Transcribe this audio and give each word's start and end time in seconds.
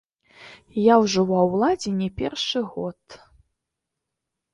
Я 0.83 0.95
ўжо 1.03 1.25
ва 1.31 1.41
ўладзе 1.49 1.91
не 1.99 2.07
першы 2.21 2.59
год. 2.71 2.99